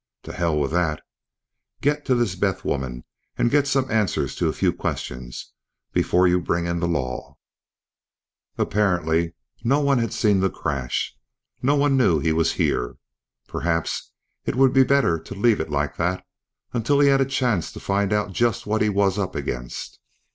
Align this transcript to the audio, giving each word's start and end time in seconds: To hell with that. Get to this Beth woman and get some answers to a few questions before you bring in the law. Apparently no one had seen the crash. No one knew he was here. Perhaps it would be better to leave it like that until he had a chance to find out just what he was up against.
To 0.23 0.33
hell 0.33 0.59
with 0.59 0.71
that. 0.71 1.03
Get 1.79 2.05
to 2.05 2.15
this 2.15 2.33
Beth 2.33 2.65
woman 2.65 3.03
and 3.37 3.51
get 3.51 3.67
some 3.67 3.91
answers 3.91 4.35
to 4.37 4.47
a 4.47 4.51
few 4.51 4.73
questions 4.73 5.51
before 5.93 6.27
you 6.27 6.41
bring 6.41 6.65
in 6.65 6.79
the 6.79 6.87
law. 6.87 7.37
Apparently 8.57 9.33
no 9.63 9.79
one 9.79 9.99
had 9.99 10.11
seen 10.11 10.39
the 10.39 10.49
crash. 10.49 11.15
No 11.61 11.75
one 11.75 11.97
knew 11.97 12.17
he 12.19 12.33
was 12.33 12.53
here. 12.53 12.97
Perhaps 13.47 14.11
it 14.43 14.55
would 14.55 14.73
be 14.73 14.83
better 14.83 15.19
to 15.19 15.35
leave 15.35 15.59
it 15.59 15.69
like 15.69 15.97
that 15.97 16.25
until 16.73 16.99
he 16.99 17.09
had 17.09 17.21
a 17.21 17.25
chance 17.25 17.71
to 17.71 17.79
find 17.79 18.11
out 18.11 18.31
just 18.33 18.65
what 18.65 18.81
he 18.81 18.89
was 18.89 19.19
up 19.19 19.35
against. 19.35 19.99